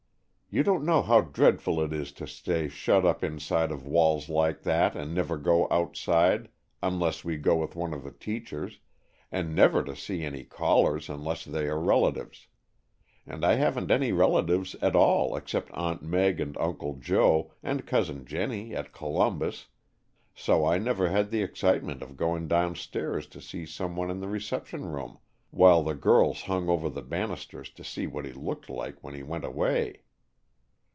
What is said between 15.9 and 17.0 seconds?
Meg and Uncle